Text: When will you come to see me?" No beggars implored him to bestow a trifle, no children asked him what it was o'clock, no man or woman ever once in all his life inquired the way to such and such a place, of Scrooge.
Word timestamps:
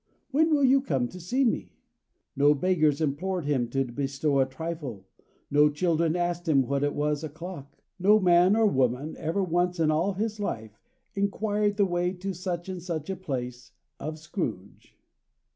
When 0.31 0.49
will 0.51 0.63
you 0.63 0.81
come 0.81 1.07
to 1.09 1.19
see 1.19 1.45
me?" 1.45 1.75
No 2.35 2.55
beggars 2.55 3.01
implored 3.01 3.45
him 3.45 3.67
to 3.69 3.85
bestow 3.85 4.39
a 4.39 4.47
trifle, 4.47 5.05
no 5.51 5.69
children 5.69 6.15
asked 6.15 6.49
him 6.49 6.63
what 6.63 6.83
it 6.83 6.95
was 6.95 7.23
o'clock, 7.23 7.77
no 7.99 8.19
man 8.19 8.55
or 8.55 8.65
woman 8.65 9.15
ever 9.19 9.43
once 9.43 9.79
in 9.79 9.91
all 9.91 10.13
his 10.13 10.39
life 10.39 10.79
inquired 11.13 11.77
the 11.77 11.85
way 11.85 12.13
to 12.13 12.33
such 12.33 12.67
and 12.67 12.81
such 12.81 13.11
a 13.11 13.15
place, 13.15 13.73
of 13.99 14.17
Scrooge. 14.17 14.97